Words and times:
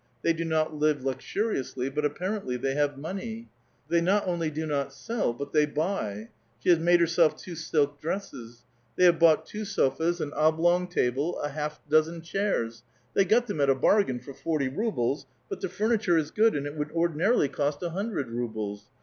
They 0.23 0.33
do 0.33 0.43
not 0.43 0.73
live 0.73 1.03
luxuriously; 1.05 1.87
but 1.91 2.03
apparently 2.05 2.55
I 2.55 2.57
they 2.57 2.73
have 2.73 2.97
money. 2.97 3.49
Tliey 3.87 4.01
not 4.01 4.27
only 4.27 4.49
do 4.49 4.65
not 4.65 4.91
sell; 4.93 5.31
but 5.31 5.53
the^ 5.53 5.71
buy. 5.71 6.29
She 6.57 6.69
has 6.69 6.79
made 6.79 6.99
herself 6.99 7.35
two 7.37 7.53
silk 7.53 8.01
dresses. 8.01 8.63
They 8.95 9.03
have 9.03 9.19
bougbt 9.19 9.45
two 9.45 9.63
sofas, 9.63 10.19
an 10.19 10.33
oblong 10.33 10.87
table, 10.87 11.37
a 11.41 11.49
half 11.49 11.79
a 11.87 11.91
dozen 11.91 12.21
chairs,— 12.23 12.81
the}' 13.13 13.25
got 13.25 13.45
them 13.45 13.61
at 13.61 13.69
a 13.69 13.75
bai*gain, 13.75 14.19
for 14.19 14.33
forty 14.33 14.69
rubles; 14.69 15.27
but 15.49 15.61
tiie 15.61 15.69
furniture 15.69 16.17
is 16.17 16.31
good, 16.31 16.55
and 16.55 16.65
it 16.65 16.75
would 16.75 16.89
ordinarily 16.93 17.47
cost 17.47 17.83
a 17.83 17.91
hundred 17.91 18.31
rubles. 18.31 18.89